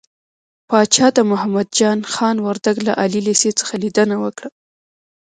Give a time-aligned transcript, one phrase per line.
[0.69, 4.49] پاچا د محمد جان خان وردک له عالي لېسې څخه ليدنه وکړه.